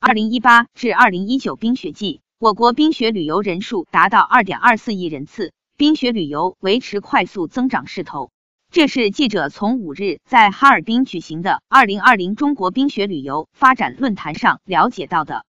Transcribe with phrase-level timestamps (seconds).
[0.00, 8.30] 二零一八至二零一九冰雪季我国冰雪旅游人数达到二点二四亿人次冰雪旅游维持快速增长势头。
[8.70, 15.44] 这是记者从五日在哈尔滨举行的二零二零中国冰雪旅游发展论坛上了解到的。